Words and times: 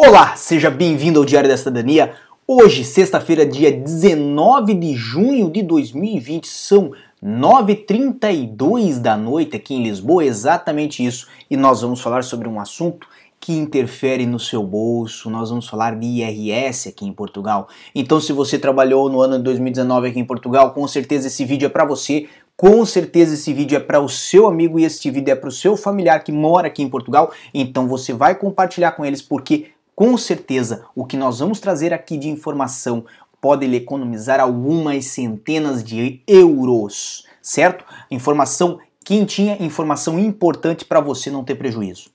Olá, 0.00 0.36
seja 0.36 0.70
bem-vindo 0.70 1.18
ao 1.18 1.24
Diário 1.24 1.50
da 1.50 1.56
Cidadania. 1.56 2.14
Hoje, 2.46 2.84
sexta-feira, 2.84 3.44
dia 3.44 3.72
19 3.72 4.72
de 4.74 4.94
junho 4.94 5.50
de 5.50 5.60
2020, 5.60 6.46
são 6.46 6.92
9h32 7.20 9.00
da 9.00 9.16
noite 9.16 9.56
aqui 9.56 9.74
em 9.74 9.82
Lisboa, 9.82 10.24
exatamente 10.24 11.04
isso. 11.04 11.26
E 11.50 11.56
nós 11.56 11.82
vamos 11.82 12.00
falar 12.00 12.22
sobre 12.22 12.46
um 12.46 12.60
assunto 12.60 13.08
que 13.40 13.52
interfere 13.52 14.24
no 14.24 14.38
seu 14.38 14.62
bolso. 14.62 15.28
Nós 15.28 15.50
vamos 15.50 15.68
falar 15.68 15.96
de 15.96 16.06
IRS 16.06 16.90
aqui 16.90 17.04
em 17.04 17.12
Portugal. 17.12 17.68
Então, 17.92 18.20
se 18.20 18.32
você 18.32 18.56
trabalhou 18.56 19.10
no 19.10 19.20
ano 19.20 19.36
de 19.36 19.42
2019 19.42 20.10
aqui 20.10 20.20
em 20.20 20.24
Portugal, 20.24 20.70
com 20.72 20.86
certeza 20.86 21.26
esse 21.26 21.44
vídeo 21.44 21.66
é 21.66 21.68
para 21.68 21.84
você. 21.84 22.28
Com 22.56 22.84
certeza 22.84 23.34
esse 23.34 23.52
vídeo 23.52 23.76
é 23.76 23.80
para 23.80 24.00
o 24.00 24.08
seu 24.08 24.46
amigo 24.46 24.78
e 24.78 24.84
este 24.84 25.10
vídeo 25.10 25.32
é 25.32 25.36
para 25.36 25.48
o 25.48 25.52
seu 25.52 25.76
familiar 25.76 26.22
que 26.22 26.32
mora 26.32 26.68
aqui 26.68 26.82
em 26.82 26.88
Portugal. 26.88 27.32
Então 27.52 27.88
você 27.88 28.12
vai 28.12 28.36
compartilhar 28.36 28.92
com 28.92 29.04
eles 29.04 29.22
porque 29.22 29.66
com 29.98 30.16
certeza 30.16 30.84
o 30.94 31.04
que 31.04 31.16
nós 31.16 31.40
vamos 31.40 31.58
trazer 31.58 31.92
aqui 31.92 32.16
de 32.16 32.28
informação 32.28 33.04
pode 33.40 33.66
lhe 33.66 33.78
economizar 33.78 34.38
algumas 34.38 35.06
centenas 35.06 35.82
de 35.82 36.22
euros, 36.24 37.26
certo? 37.42 37.84
Informação 38.08 38.78
quentinha, 39.04 39.56
informação 39.58 40.16
importante 40.16 40.84
para 40.84 41.00
você 41.00 41.32
não 41.32 41.42
ter 41.42 41.56
prejuízo. 41.56 42.10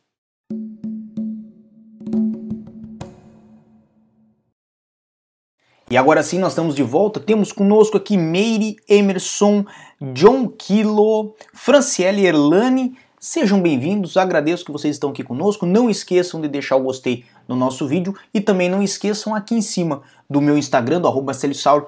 E 5.91 5.97
agora 5.97 6.23
sim, 6.23 6.39
nós 6.39 6.53
estamos 6.53 6.75
de 6.75 6.84
volta. 6.84 7.20
Temos 7.20 7.51
conosco 7.51 7.97
aqui 7.97 8.15
Meire, 8.15 8.77
Emerson, 8.87 9.65
John 10.13 10.47
Kilo, 10.47 11.35
Franciele 11.53 12.25
Erlani, 12.25 12.97
Sejam 13.26 13.62
bem-vindos, 13.62 14.18
agradeço 14.18 14.66
que 14.66 14.72
vocês 14.73 14.98
estão 14.98 15.12
aqui 15.12 15.23
conosco. 15.23 15.66
Não 15.66 15.90
esqueçam 15.90 16.41
de 16.41 16.49
deixar 16.49 16.76
o 16.76 16.84
gostei 16.84 17.24
no 17.48 17.55
nosso 17.55 17.88
vídeo 17.88 18.13
e 18.34 18.41
também 18.41 18.68
não 18.68 18.84
esqueçam 18.84 19.34
aqui 19.34 19.55
em 19.55 19.62
cima 19.62 20.02
do 20.30 20.41
meu 20.41 20.57
Instagram, 20.57 20.99
do 20.99 21.07
arroba 21.07 21.32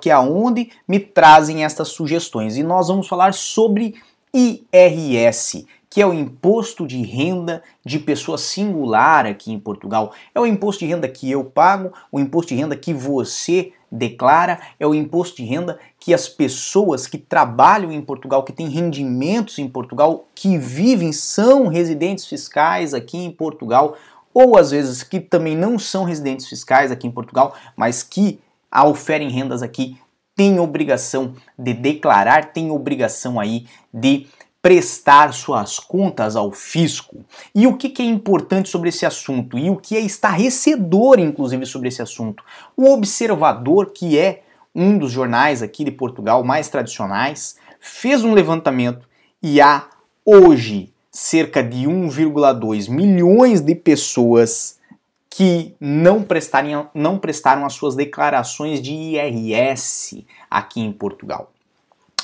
que 0.01 0.09
é 0.09 0.13
aonde 0.13 0.69
me 0.87 0.97
trazem 0.97 1.65
estas 1.65 1.89
sugestões. 1.89 2.55
E 2.55 2.63
nós 2.63 2.87
vamos 2.87 3.09
falar 3.09 3.33
sobre 3.33 3.95
IRS, 4.33 5.67
que 5.95 6.01
é 6.01 6.05
o 6.05 6.13
imposto 6.13 6.85
de 6.85 7.01
renda 7.03 7.63
de 7.85 7.97
pessoa 7.99 8.37
singular 8.37 9.25
aqui 9.25 9.53
em 9.53 9.57
Portugal. 9.57 10.11
É 10.35 10.39
o 10.41 10.45
imposto 10.45 10.83
de 10.83 10.91
renda 10.91 11.07
que 11.07 11.31
eu 11.31 11.41
pago, 11.45 11.93
o 12.11 12.19
imposto 12.19 12.53
de 12.53 12.59
renda 12.59 12.75
que 12.75 12.93
você 12.93 13.71
declara, 13.89 14.59
é 14.77 14.85
o 14.85 14.93
imposto 14.93 15.37
de 15.37 15.45
renda 15.45 15.79
que 15.97 16.13
as 16.13 16.27
pessoas 16.27 17.07
que 17.07 17.17
trabalham 17.17 17.93
em 17.93 18.01
Portugal, 18.01 18.43
que 18.43 18.51
têm 18.51 18.67
rendimentos 18.67 19.57
em 19.57 19.69
Portugal, 19.69 20.27
que 20.35 20.57
vivem, 20.57 21.13
são 21.13 21.67
residentes 21.67 22.27
fiscais 22.27 22.93
aqui 22.93 23.17
em 23.17 23.31
Portugal, 23.31 23.95
ou 24.33 24.57
às 24.57 24.71
vezes 24.71 25.01
que 25.01 25.21
também 25.21 25.55
não 25.55 25.79
são 25.79 26.03
residentes 26.03 26.45
fiscais 26.45 26.91
aqui 26.91 27.07
em 27.07 27.11
Portugal, 27.11 27.55
mas 27.73 28.03
que 28.03 28.37
oferem 28.83 29.29
rendas 29.29 29.63
aqui, 29.63 29.97
têm 30.35 30.59
obrigação 30.59 31.33
de 31.57 31.73
declarar, 31.73 32.51
têm 32.51 32.69
obrigação 32.69 33.39
aí 33.39 33.65
de 33.93 34.27
prestar 34.65 35.31
suas 35.31 35.77
contas 35.77 36.35
ao 36.35 36.51
fisco. 36.51 37.23
E 37.53 37.67
o 37.67 37.77
que, 37.77 37.87
que, 37.87 38.01
é 38.01 38.05
importante 38.05 38.67
sobre 38.67 38.89
esse 38.89 39.05
assunto? 39.05 39.59
E 39.59 39.69
o 39.69 39.75
que 39.75 39.95
é 39.95 39.99
estarrecedor, 39.99 41.19
inclusive, 41.19 41.67
sobre 41.67 41.89
esse 41.89 42.01
assunto? 42.01 42.43
O 42.75 42.91
Observador, 42.91 43.91
que 43.91 44.17
é 44.17 44.41
um 44.73 44.97
dos 44.97 45.11
jornais 45.11 45.61
aqui 45.61 45.83
de 45.83 45.91
Portugal 45.91 46.43
mais 46.43 46.67
tradicionais, 46.67 47.57
fez 47.79 48.23
um 48.23 48.33
levantamento 48.33 49.07
e 49.39 49.61
há 49.61 49.87
hoje 50.25 50.91
cerca 51.11 51.63
de 51.63 51.85
1,2 51.85 52.89
milhões 52.89 53.61
de 53.61 53.75
pessoas 53.75 54.79
que 55.29 55.75
não, 55.79 56.23
prestarem, 56.23 56.87
não 56.91 57.19
prestaram 57.19 57.67
as 57.67 57.73
suas 57.73 57.93
declarações 57.93 58.81
de 58.81 58.91
IRS 58.91 60.25
aqui 60.49 60.81
em 60.81 60.91
Portugal. 60.91 61.51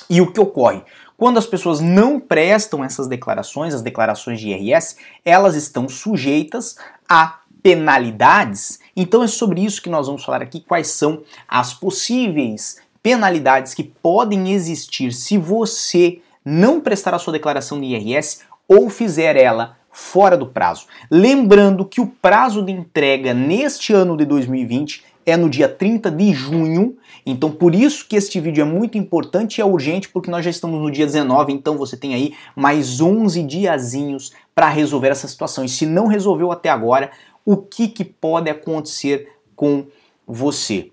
E 0.10 0.20
o 0.20 0.30
que 0.30 0.42
ocorre? 0.42 0.84
Quando 1.22 1.38
as 1.38 1.46
pessoas 1.46 1.80
não 1.80 2.20
prestam 2.20 2.84
essas 2.84 3.08
declarações, 3.08 3.76
as 3.76 3.84
declarações 3.84 4.40
de 4.40 4.50
IRS, 4.50 4.96
elas 5.24 5.54
estão 5.54 5.88
sujeitas 5.88 6.78
a 7.08 7.42
penalidades. 7.62 8.80
Então 8.96 9.22
é 9.22 9.28
sobre 9.28 9.64
isso 9.64 9.84
que 9.84 9.90
nós 9.90 10.08
vamos 10.08 10.24
falar 10.24 10.42
aqui, 10.42 10.62
quais 10.62 10.88
são 10.88 11.22
as 11.48 11.76
possíveis 11.76 12.78
penalidades 13.04 13.76
que 13.76 13.84
podem 13.84 14.52
existir 14.52 15.14
se 15.14 15.38
você 15.38 16.20
não 16.44 16.82
prestar 16.82 17.14
a 17.14 17.20
sua 17.20 17.34
declaração 17.34 17.80
de 17.80 17.86
IRS 17.86 18.40
ou 18.68 18.90
fizer 18.90 19.36
ela 19.36 19.78
fora 19.92 20.36
do 20.36 20.48
prazo. 20.48 20.88
Lembrando 21.12 21.86
que 21.86 22.02
o 22.02 22.08
prazo 22.08 22.64
de 22.64 22.72
entrega 22.72 23.32
neste 23.32 23.94
ano 23.94 24.18
de 24.18 24.26
2020 24.26 25.04
é 25.26 25.38
no 25.38 25.50
dia 25.50 25.68
30 25.70 26.10
de 26.12 26.34
junho, 26.34 26.98
então 27.26 27.52
por 27.52 27.76
isso 27.76 28.08
que 28.08 28.16
este 28.16 28.40
vídeo 28.40 28.62
é 28.62 28.66
muito 28.66 28.98
importante 28.98 29.58
e 29.58 29.62
é 29.62 29.66
urgente, 29.66 30.10
porque 30.10 30.32
nós 30.32 30.44
já 30.44 30.52
estamos 30.52 30.82
no 30.82 30.92
dia 30.92 31.06
19, 31.06 31.54
então 31.54 31.78
você 31.78 31.96
tem 31.96 32.14
aí 32.14 32.34
mais 32.56 33.00
11 33.00 33.44
diazinhos 33.44 34.32
para 34.56 34.70
resolver 34.70 35.10
essa 35.10 35.28
situação. 35.28 35.64
E 35.64 35.70
se 35.70 35.86
não 35.86 36.08
resolveu 36.08 36.52
até 36.52 36.70
agora, 36.70 37.12
o 37.46 37.58
que, 37.58 37.88
que 37.88 38.04
pode 38.04 38.50
acontecer 38.50 39.30
com 39.56 39.86
você? 40.28 40.92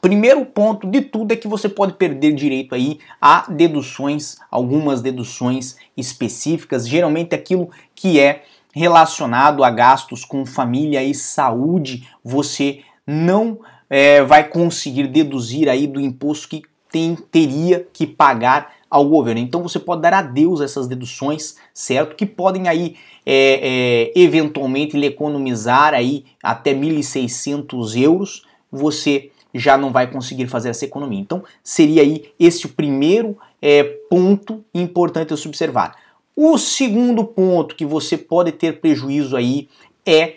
Primeiro 0.00 0.46
ponto 0.46 0.86
de 0.86 1.00
tudo 1.00 1.32
é 1.32 1.36
que 1.36 1.48
você 1.48 1.68
pode 1.68 1.94
perder 1.94 2.32
direito 2.32 2.74
aí 2.74 3.00
a 3.20 3.50
deduções, 3.50 4.36
algumas 4.50 5.02
deduções 5.02 5.76
específicas, 5.96 6.88
geralmente 6.88 7.34
aquilo 7.34 7.70
que 7.94 8.20
é 8.20 8.44
relacionado 8.72 9.64
a 9.64 9.70
gastos 9.70 10.24
com 10.24 10.46
família 10.46 11.02
e 11.02 11.12
saúde, 11.12 12.08
você 12.22 12.82
não 13.10 13.58
é, 13.88 14.22
vai 14.22 14.48
conseguir 14.48 15.08
deduzir 15.08 15.68
aí 15.68 15.86
do 15.86 16.00
imposto 16.00 16.48
que 16.48 16.62
tem, 16.90 17.16
teria 17.16 17.86
que 17.92 18.06
pagar 18.06 18.72
ao 18.88 19.08
governo. 19.08 19.40
Então 19.40 19.62
você 19.62 19.78
pode 19.78 20.02
dar 20.02 20.12
adeus 20.14 20.60
a 20.60 20.64
essas 20.64 20.86
deduções, 20.86 21.56
certo? 21.74 22.16
Que 22.16 22.26
podem 22.26 22.68
aí 22.68 22.96
é, 23.26 24.12
é, 24.14 24.20
eventualmente 24.20 24.96
lhe 24.96 25.06
economizar 25.06 25.94
aí 25.94 26.24
até 26.42 26.72
1.600 26.72 28.00
euros. 28.00 28.46
Você 28.70 29.30
já 29.52 29.76
não 29.76 29.90
vai 29.90 30.08
conseguir 30.08 30.46
fazer 30.46 30.70
essa 30.70 30.84
economia. 30.84 31.20
Então 31.20 31.42
seria 31.62 32.02
aí 32.02 32.32
esse 32.38 32.66
o 32.66 32.68
primeiro 32.68 33.36
é, 33.60 33.82
ponto 34.08 34.64
importante 34.72 35.34
a 35.34 35.36
se 35.36 35.48
observar. 35.48 35.96
O 36.34 36.56
segundo 36.58 37.24
ponto 37.24 37.74
que 37.74 37.84
você 37.84 38.16
pode 38.16 38.52
ter 38.52 38.80
prejuízo 38.80 39.36
aí 39.36 39.68
é 40.06 40.36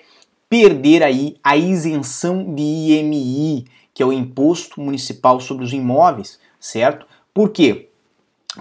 perder 0.54 1.02
aí 1.02 1.36
a 1.44 1.58
isenção 1.58 2.54
de 2.54 2.62
IMI, 2.62 3.66
que 3.92 4.04
é 4.04 4.06
o 4.06 4.14
Imposto 4.14 4.80
Municipal 4.80 5.40
sobre 5.40 5.66
os 5.66 5.74
Imóveis, 5.74 6.40
certo? 6.60 7.08
Por 7.34 7.50
quê? 7.50 7.90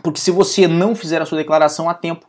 Porque 0.02 0.18
se 0.18 0.30
você 0.30 0.66
não 0.66 0.94
fizer 0.94 1.20
a 1.20 1.26
sua 1.26 1.36
declaração 1.36 1.90
a 1.90 1.92
tempo, 1.92 2.26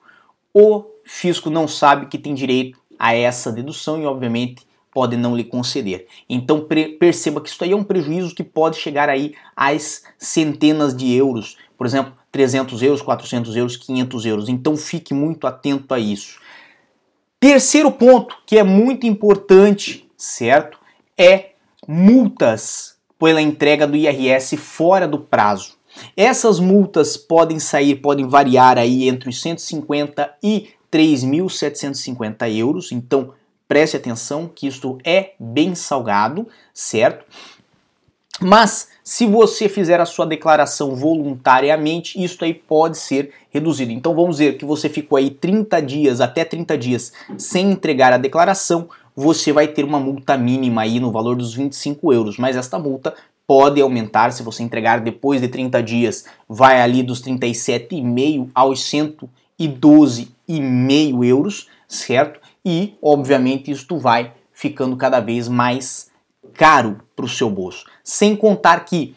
o 0.53 0.83
fisco 1.05 1.49
não 1.49 1.65
sabe 1.65 2.07
que 2.07 2.17
tem 2.17 2.33
direito 2.33 2.77
a 2.99 3.15
essa 3.15 3.53
dedução 3.53 4.01
e, 4.01 4.05
obviamente, 4.05 4.67
pode 4.91 5.15
não 5.15 5.33
lhe 5.33 5.45
conceder. 5.45 6.07
Então 6.29 6.67
perceba 6.99 7.39
que 7.39 7.47
isso 7.47 7.63
aí 7.63 7.71
é 7.71 7.75
um 7.75 7.85
prejuízo 7.85 8.35
que 8.35 8.43
pode 8.43 8.75
chegar 8.75 9.07
aí 9.07 9.33
às 9.55 10.03
centenas 10.17 10.93
de 10.93 11.13
euros, 11.13 11.55
por 11.77 11.87
exemplo, 11.87 12.11
300 12.33 12.83
euros, 12.83 13.01
400 13.01 13.55
euros, 13.55 13.77
500 13.77 14.25
euros. 14.25 14.49
Então 14.49 14.75
fique 14.75 15.13
muito 15.13 15.47
atento 15.47 15.93
a 15.93 15.99
isso. 15.99 16.43
Terceiro 17.43 17.91
ponto, 17.91 18.37
que 18.45 18.57
é 18.57 18.63
muito 18.63 19.05
importante, 19.05 20.09
certo? 20.15 20.79
É 21.17 21.49
multas 21.85 22.95
pela 23.19 23.41
entrega 23.41 23.85
do 23.85 23.97
IRS 23.97 24.55
fora 24.55 25.05
do 25.05 25.19
prazo. 25.19 25.73
Essas 26.15 26.57
multas 26.57 27.17
podem 27.17 27.59
sair, 27.59 27.95
podem 27.95 28.29
variar 28.29 28.77
aí 28.77 29.09
entre 29.09 29.27
os 29.27 29.41
150 29.41 30.35
e 30.41 30.69
3.750 30.89 32.49
euros, 32.55 32.93
então 32.93 33.33
preste 33.67 33.97
atenção 33.97 34.47
que 34.47 34.65
isto 34.65 34.97
é 35.03 35.33
bem 35.37 35.75
salgado, 35.75 36.47
certo? 36.73 37.25
Mas 38.41 38.89
se 39.03 39.25
você 39.25 39.67
fizer 39.69 39.99
a 39.99 40.05
sua 40.05 40.25
declaração 40.25 40.95
voluntariamente, 40.95 42.23
isso 42.23 42.43
aí 42.43 42.53
pode 42.53 42.97
ser 42.97 43.31
reduzido. 43.49 43.91
Então 43.91 44.15
vamos 44.15 44.37
dizer 44.37 44.57
que 44.57 44.63
você 44.65 44.89
ficou 44.89 45.17
aí 45.17 45.29
30 45.29 45.81
dias, 45.81 46.21
até 46.21 46.45
30 46.45 46.77
dias, 46.77 47.13
sem 47.37 47.71
entregar 47.71 48.13
a 48.13 48.17
declaração, 48.17 48.87
você 49.15 49.53
vai 49.53 49.67
ter 49.67 49.85
uma 49.85 49.99
multa 49.99 50.35
mínima 50.37 50.81
aí 50.81 50.99
no 50.99 51.11
valor 51.11 51.35
dos 51.35 51.53
25 51.53 52.11
euros, 52.11 52.37
mas 52.37 52.55
esta 52.55 52.79
multa 52.79 53.13
pode 53.45 53.79
aumentar 53.81 54.31
se 54.31 54.41
você 54.41 54.63
entregar 54.63 55.01
depois 55.01 55.41
de 55.41 55.47
30 55.47 55.83
dias, 55.83 56.25
vai 56.47 56.81
ali 56.81 57.03
dos 57.03 57.21
37,5 57.21 58.49
aos 58.55 58.79
112,5 58.81 61.25
euros, 61.25 61.67
certo? 61.87 62.39
E, 62.65 62.95
obviamente, 63.01 63.69
isto 63.69 63.97
vai 63.97 64.31
ficando 64.53 64.95
cada 64.95 65.19
vez 65.19 65.49
mais 65.49 66.09
caro 66.53 66.99
para 67.15 67.25
o 67.25 67.29
seu 67.29 67.49
bolso. 67.49 67.85
Sem 68.03 68.35
contar 68.35 68.81
que, 68.81 69.15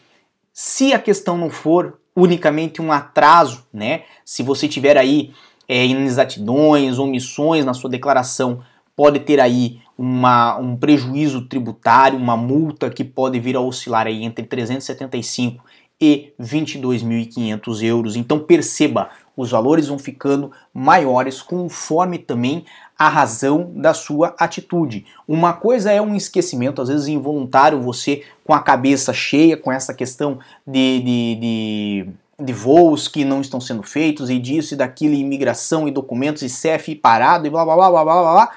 se 0.53 0.93
a 0.93 0.99
questão 0.99 1.37
não 1.37 1.49
for 1.49 1.99
unicamente 2.15 2.81
um 2.81 2.91
atraso, 2.91 3.63
né? 3.71 4.03
Se 4.25 4.41
você 4.41 4.67
tiver 4.67 4.97
aí 4.97 5.31
é, 5.67 5.85
inexatidões, 5.85 6.97
omissões 6.97 7.63
na 7.63 7.73
sua 7.73 7.89
declaração, 7.89 8.61
pode 8.95 9.19
ter 9.19 9.39
aí 9.39 9.79
uma, 9.95 10.57
um 10.57 10.75
prejuízo 10.75 11.47
tributário, 11.47 12.17
uma 12.17 12.35
multa 12.35 12.89
que 12.89 13.03
pode 13.03 13.39
vir 13.39 13.55
a 13.55 13.61
oscilar 13.61 14.07
aí 14.07 14.23
entre 14.23 14.45
375 14.45 15.63
e 16.01 16.33
22.500 16.39 17.83
euros. 17.83 18.15
Então 18.15 18.39
perceba, 18.39 19.09
os 19.37 19.51
valores 19.51 19.87
vão 19.87 19.99
ficando 19.99 20.51
maiores 20.73 21.43
conforme 21.43 22.17
também 22.17 22.65
a 22.97 23.07
razão 23.07 23.71
da 23.75 23.93
sua 23.93 24.35
atitude. 24.39 25.05
Uma 25.27 25.53
coisa 25.53 25.91
é 25.91 26.01
um 26.01 26.15
esquecimento, 26.15 26.81
às 26.81 26.89
vezes 26.89 27.07
involuntário, 27.07 27.79
você 27.79 28.23
com 28.43 28.53
a 28.53 28.59
cabeça 28.59 29.13
cheia 29.13 29.55
com 29.55 29.71
essa 29.71 29.93
questão 29.93 30.39
de, 30.65 30.99
de, 30.99 31.35
de, 31.35 32.09
de 32.43 32.53
voos 32.53 33.07
que 33.07 33.23
não 33.23 33.39
estão 33.39 33.61
sendo 33.61 33.83
feitos 33.83 34.31
e 34.31 34.39
disso 34.39 34.73
e 34.73 34.77
daquilo, 34.77 35.13
imigração 35.13 35.87
e 35.87 35.91
documentos 35.91 36.41
e 36.41 36.49
CEF 36.49 36.95
parado 36.95 37.45
e 37.45 37.51
blá 37.51 37.63
blá 37.63 37.75
blá 37.75 37.91
blá 37.91 38.03
blá 38.03 38.33
blá, 38.33 38.51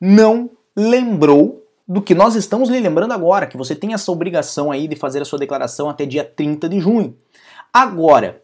não 0.00 0.48
lembrou 0.76 1.66
do 1.86 2.00
que 2.00 2.14
nós 2.14 2.36
estamos 2.36 2.68
lhe 2.68 2.78
lembrando 2.78 3.12
agora, 3.12 3.48
que 3.48 3.56
você 3.56 3.74
tem 3.74 3.92
essa 3.92 4.12
obrigação 4.12 4.70
aí 4.70 4.86
de 4.86 4.94
fazer 4.94 5.20
a 5.20 5.24
sua 5.24 5.40
declaração 5.40 5.90
até 5.90 6.06
dia 6.06 6.22
30 6.22 6.68
de 6.68 6.78
junho. 6.78 7.16
Agora, 7.72 8.40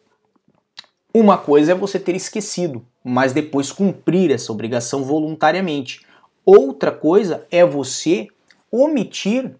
uma 1.18 1.38
coisa 1.38 1.72
é 1.72 1.74
você 1.74 1.98
ter 1.98 2.14
esquecido, 2.14 2.84
mas 3.02 3.32
depois 3.32 3.72
cumprir 3.72 4.30
essa 4.30 4.52
obrigação 4.52 5.02
voluntariamente. 5.02 6.04
Outra 6.44 6.92
coisa 6.92 7.46
é 7.50 7.64
você 7.64 8.28
omitir 8.70 9.54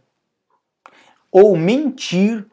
ou 1.33 1.57
mentir 1.57 2.47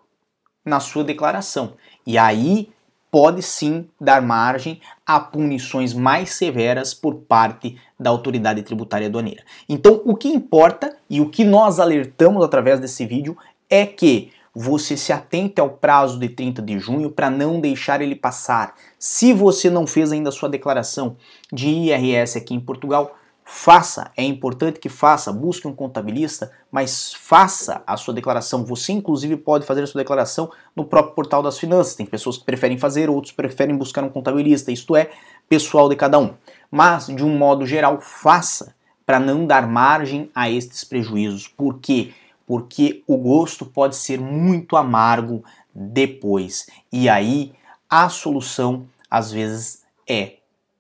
na 0.66 0.80
sua 0.80 1.04
declaração. 1.04 1.74
E 2.08 2.18
aí 2.18 2.72
pode 3.12 3.42
sim 3.42 3.88
dar 4.00 4.22
margem 4.22 4.82
a 5.06 5.20
punições 5.20 5.94
mais 5.94 6.32
severas 6.32 6.94
por 6.94 7.16
parte 7.16 7.78
da 8.00 8.10
autoridade 8.10 8.64
tributária 8.64 9.08
aduaneira. 9.08 9.44
Então, 9.70 10.02
o 10.06 10.16
que 10.16 10.30
importa 10.30 10.98
e 11.10 11.22
o 11.22 11.30
que 11.30 11.44
nós 11.44 11.80
alertamos 11.80 12.44
através 12.44 12.80
desse 12.80 13.06
vídeo 13.06 13.38
é 13.70 13.86
que 13.86 14.32
você 14.56 14.96
se 14.96 15.12
atente 15.12 15.60
ao 15.60 15.70
prazo 15.70 16.20
de 16.20 16.30
30 16.30 16.62
de 16.62 16.78
junho 16.78 17.10
para 17.10 17.30
não 17.30 17.60
deixar 17.60 18.02
ele 18.02 18.16
passar. 18.16 18.76
Se 19.00 19.34
você 19.34 19.70
não 19.70 19.88
fez 19.88 20.12
ainda 20.12 20.30
a 20.30 20.32
sua 20.32 20.48
declaração 20.48 21.18
de 21.52 21.68
IRS 21.68 22.38
aqui 22.38 22.54
em 22.54 22.60
Portugal, 22.60 23.16
faça, 23.44 24.12
é 24.16 24.24
importante 24.24 24.80
que 24.80 24.90
faça, 24.90 25.34
busque 25.34 25.68
um 25.68 25.74
contabilista, 25.74 26.52
mas 26.72 27.14
faça 27.14 27.82
a 27.86 27.98
sua 27.98 28.14
declaração. 28.14 28.64
Você 28.64 28.92
inclusive 28.92 29.36
pode 29.38 29.66
fazer 29.66 29.84
a 29.84 29.88
sua 29.88 30.00
declaração 30.00 30.52
no 30.76 30.86
próprio 30.86 31.16
portal 31.16 31.42
das 31.42 31.58
finanças. 31.58 31.96
Tem 31.96 32.06
pessoas 32.06 32.38
que 32.38 32.46
preferem 32.46 32.78
fazer, 32.78 33.10
outros 33.10 33.34
preferem 33.34 33.76
buscar 33.76 34.04
um 34.04 34.10
contabilista. 34.10 34.72
Isto 34.72 34.96
é 34.96 35.10
pessoal 35.50 35.90
de 35.90 35.96
cada 35.96 36.20
um. 36.20 36.34
Mas 36.70 37.08
de 37.08 37.24
um 37.24 37.38
modo 37.38 37.66
geral, 37.66 38.00
faça 38.00 38.76
para 39.06 39.20
não 39.20 39.46
dar 39.46 39.68
margem 39.68 40.30
a 40.34 40.50
estes 40.50 40.84
prejuízos. 40.84 41.48
Por 41.48 41.80
quê? 41.80 42.14
Porque 42.46 43.04
o 43.08 43.18
gosto 43.18 43.66
pode 43.66 43.96
ser 43.96 44.20
muito 44.20 44.76
amargo 44.76 45.44
depois. 45.74 46.68
E 46.92 47.10
aí 47.10 47.54
a 47.90 48.10
solução 48.10 48.88
às 49.10 49.32
vezes 49.32 49.84
é 50.08 50.38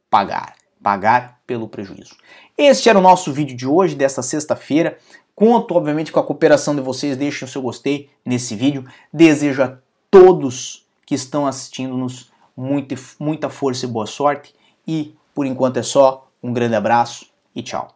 pagar, 0.09 0.55
pagar 0.81 1.39
pelo 1.45 1.67
prejuízo. 1.67 2.15
Este 2.57 2.89
era 2.89 2.99
o 2.99 3.01
nosso 3.01 3.31
vídeo 3.31 3.55
de 3.55 3.67
hoje, 3.67 3.95
desta 3.95 4.21
sexta-feira. 4.21 4.97
Conto, 5.35 5.75
obviamente, 5.75 6.11
com 6.11 6.19
a 6.19 6.23
cooperação 6.23 6.75
de 6.75 6.81
vocês. 6.81 7.17
Deixem 7.17 7.47
o 7.47 7.49
seu 7.49 7.61
gostei 7.61 8.09
nesse 8.23 8.55
vídeo. 8.55 8.85
Desejo 9.11 9.63
a 9.63 9.77
todos 10.11 10.85
que 11.05 11.15
estão 11.15 11.47
assistindo-nos 11.47 12.31
muita, 12.55 12.95
muita 13.19 13.49
força 13.49 13.85
e 13.85 13.89
boa 13.89 14.05
sorte. 14.05 14.53
E, 14.87 15.15
por 15.33 15.45
enquanto, 15.45 15.77
é 15.77 15.83
só. 15.83 16.27
Um 16.41 16.53
grande 16.53 16.75
abraço 16.75 17.27
e 17.55 17.63
tchau. 17.63 17.95